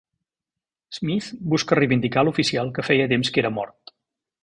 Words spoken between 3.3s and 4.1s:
que era mort.